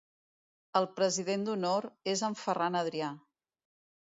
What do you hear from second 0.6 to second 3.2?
El president d'honor és en Ferran Adrià.